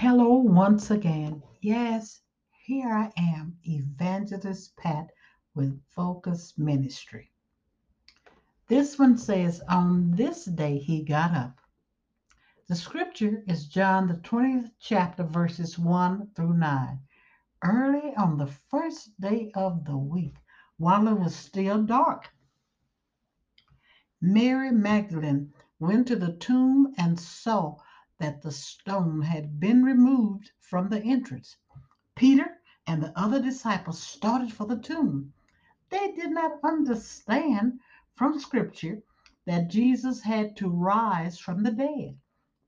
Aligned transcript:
Hello, 0.00 0.34
once 0.34 0.90
again. 0.90 1.42
Yes, 1.62 2.20
here 2.66 2.92
I 2.92 3.10
am, 3.16 3.56
Evangelist 3.64 4.76
Pat 4.76 5.08
with 5.54 5.80
Focus 5.88 6.52
Ministry. 6.58 7.32
This 8.68 8.98
one 8.98 9.16
says, 9.16 9.62
On 9.70 10.10
this 10.10 10.44
day 10.44 10.76
he 10.76 11.02
got 11.02 11.32
up. 11.32 11.62
The 12.68 12.76
scripture 12.76 13.42
is 13.48 13.68
John, 13.68 14.06
the 14.06 14.16
20th 14.16 14.70
chapter, 14.78 15.24
verses 15.24 15.78
1 15.78 16.32
through 16.36 16.58
9. 16.58 16.98
Early 17.64 18.14
on 18.16 18.36
the 18.36 18.48
first 18.48 19.18
day 19.18 19.50
of 19.54 19.86
the 19.86 19.96
week, 19.96 20.36
while 20.76 21.08
it 21.08 21.18
was 21.18 21.34
still 21.34 21.82
dark, 21.82 22.28
Mary 24.20 24.72
Magdalene 24.72 25.54
went 25.78 26.06
to 26.08 26.16
the 26.16 26.34
tomb 26.34 26.92
and 26.98 27.18
saw 27.18 27.78
that 28.18 28.40
the 28.40 28.50
stone 28.50 29.20
had 29.20 29.60
been 29.60 29.82
removed 29.82 30.50
from 30.58 30.88
the 30.88 31.02
entrance. 31.02 31.56
Peter 32.14 32.58
and 32.86 33.02
the 33.02 33.12
other 33.18 33.42
disciples 33.42 34.02
started 34.02 34.50
for 34.52 34.66
the 34.66 34.78
tomb. 34.78 35.32
They 35.90 36.12
did 36.12 36.30
not 36.30 36.58
understand 36.64 37.78
from 38.14 38.40
Scripture 38.40 39.02
that 39.44 39.68
Jesus 39.68 40.22
had 40.22 40.56
to 40.56 40.68
rise 40.70 41.38
from 41.38 41.62
the 41.62 41.70
dead. 41.70 42.18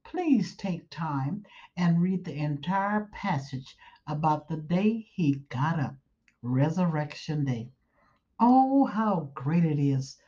Please 0.05 0.55
take 0.57 0.91
time 0.91 1.45
and 1.77 2.03
read 2.03 2.25
the 2.25 2.37
entire 2.37 3.09
passage 3.13 3.77
about 4.07 4.49
the 4.49 4.57
day 4.59 5.09
he 5.15 5.43
got 5.49 5.81
up, 5.81 5.97
Resurrection 6.43 7.45
Day. 7.45 7.71
Oh, 8.39 8.85
how 8.85 9.31
great 9.35 9.65
it 9.65 9.79
is 9.79 10.19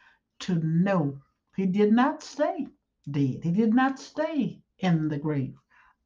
to 0.41 0.55
know 0.55 1.21
he 1.57 1.67
did 1.67 1.93
not 1.93 2.23
stay 2.23 2.67
dead. 3.11 3.45
He 3.45 3.53
did 3.53 3.75
not 3.75 3.99
stay 3.99 4.63
in 4.81 5.09
the 5.09 5.19
grave. 5.19 5.55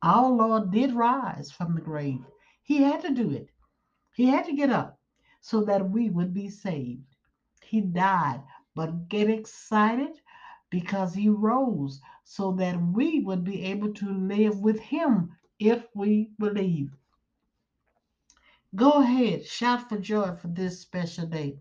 Our 0.02 0.30
Lord 0.30 0.70
did 0.70 0.94
rise 0.94 1.50
from 1.50 1.74
the 1.74 1.80
grave. 1.80 2.24
He 2.62 2.82
had 2.82 3.00
to 3.02 3.14
do 3.14 3.30
it. 3.30 3.48
He 4.14 4.26
had 4.26 4.44
to 4.46 4.52
get 4.52 4.70
up 4.70 4.98
so 5.40 5.64
that 5.64 5.90
we 5.90 6.10
would 6.10 6.32
be 6.34 6.48
saved. 6.48 7.04
He 7.62 7.80
died, 7.80 8.42
but 8.74 9.08
get 9.08 9.30
excited 9.30 10.20
because 10.70 11.14
he 11.14 11.28
rose 11.28 12.00
so 12.24 12.52
that 12.52 12.80
we 12.92 13.20
would 13.20 13.44
be 13.44 13.62
able 13.62 13.92
to 13.94 14.10
live 14.10 14.60
with 14.60 14.78
him 14.80 15.30
if 15.58 15.86
we 15.94 16.30
believe. 16.38 16.96
Go 18.74 19.02
ahead, 19.02 19.46
shout 19.46 19.88
for 19.88 19.98
joy 19.98 20.34
for 20.34 20.48
this 20.48 20.80
special 20.80 21.26
day, 21.26 21.58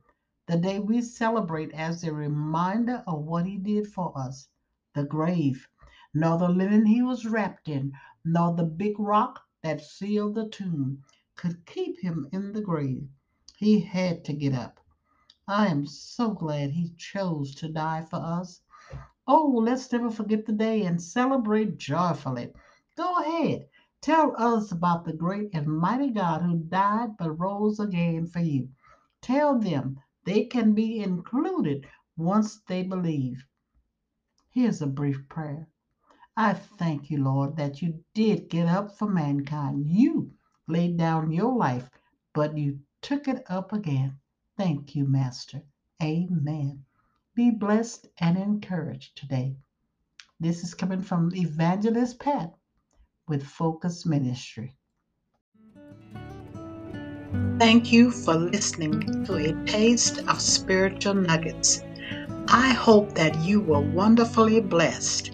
the 0.47 0.58
day 0.58 0.80
we 0.80 1.02
celebrate 1.02 1.72
as 1.73 2.03
a 2.03 2.14
reminder 2.14 3.03
of 3.06 3.23
what 3.23 3.45
he 3.45 3.58
did 3.58 3.88
for 3.88 4.17
us, 4.17 4.47
the 4.95 5.03
grave 5.03 5.67
nor 6.14 6.38
the 6.38 6.47
linen 6.47 6.86
he 6.86 7.02
was 7.02 7.25
wrapped 7.25 7.67
in, 7.67 7.92
nor 8.23 8.53
the 8.56 8.64
big 8.64 9.00
rock 9.00 9.42
that 9.64 9.81
sealed 9.81 10.36
the 10.36 10.47
tomb 10.50 11.03
could 11.36 11.66
keep 11.66 12.00
him 12.00 12.28
in 12.31 12.53
the 12.53 12.61
grave. 12.61 13.09
He 13.58 13.80
had 13.80 14.23
to 14.25 14.34
get 14.34 14.53
up. 14.53 14.79
I 15.47 15.68
am 15.68 15.85
so 15.85 16.31
glad 16.31 16.72
he 16.72 16.94
chose 16.97 17.56
to 17.56 17.68
die 17.68 18.03
for 18.03 18.18
us. 18.18 18.62
Oh, 19.28 19.62
let's 19.63 19.91
never 19.91 20.12
forget 20.12 20.46
the 20.46 20.53
day 20.53 20.85
and 20.85 21.01
celebrate 21.01 21.78
joyfully. 21.78 22.53
Go 22.95 23.19
ahead, 23.19 23.68
tell 24.01 24.35
us 24.38 24.72
about 24.72 25.06
the 25.06 25.13
great 25.13 25.50
and 25.53 25.68
mighty 25.68 26.12
God 26.12 26.44
who 26.44 26.59
died 26.59 27.18
but 27.18 27.40
rose 27.40 27.80
again 27.80 28.28
for 28.28 28.41
you. 28.41 28.69
Tell 29.22 29.57
them 29.57 30.00
they 30.25 30.45
can 30.45 30.74
be 30.74 31.00
included 31.00 31.88
once 32.16 32.62
they 32.68 32.84
believe. 32.84 33.44
Here's 34.51 34.81
a 34.81 34.88
brief 34.88 35.28
prayer. 35.28 35.68
I 36.35 36.53
thank 36.53 37.11
you, 37.11 37.23
Lord, 37.23 37.57
that 37.57 37.81
you 37.81 38.03
did 38.16 38.49
get 38.49 38.67
up 38.67 38.97
for 38.97 39.07
mankind. 39.07 39.85
You 39.88 40.31
laid 40.67 40.97
down 40.97 41.31
your 41.31 41.55
life, 41.55 41.89
but 42.33 42.57
you 42.57 42.79
took 43.01 43.27
it 43.27 43.44
up 43.47 43.71
again. 43.71 44.17
Thank 44.57 44.95
you, 44.95 45.05
Master. 45.05 45.61
Amen. 46.01 46.85
Be 47.35 47.51
blessed 47.51 48.07
and 48.17 48.38
encouraged 48.38 49.16
today. 49.16 49.57
This 50.39 50.63
is 50.63 50.73
coming 50.73 51.01
from 51.01 51.35
Evangelist 51.35 52.19
Pat 52.19 52.55
with 53.27 53.44
Focus 53.44 54.05
Ministry. 54.05 54.75
Thank 57.59 57.91
you 57.91 58.09
for 58.09 58.33
listening 58.33 59.23
to 59.25 59.35
a 59.35 59.65
taste 59.65 60.19
of 60.27 60.41
spiritual 60.41 61.13
nuggets. 61.13 61.81
I 62.56 62.69
hope 62.69 63.16
that 63.16 63.40
you 63.40 63.62
were 63.62 63.80
wonderfully 63.80 64.62
blessed. 64.62 65.31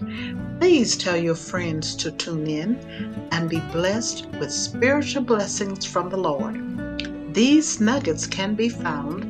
Please 0.58 0.96
tell 0.96 1.18
your 1.18 1.34
friends 1.34 1.94
to 1.96 2.10
tune 2.12 2.46
in 2.46 3.28
and 3.30 3.50
be 3.50 3.60
blessed 3.72 4.24
with 4.40 4.50
spiritual 4.50 5.24
blessings 5.24 5.84
from 5.84 6.08
the 6.08 6.16
Lord. 6.16 7.34
These 7.34 7.78
nuggets 7.78 8.26
can 8.26 8.54
be 8.54 8.70
found 8.70 9.22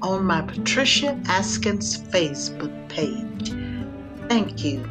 on 0.00 0.24
my 0.24 0.42
Patricia 0.42 1.20
Askins 1.24 1.98
Facebook 2.12 2.88
page. 2.88 3.50
Thank 4.28 4.62
you 4.62 4.88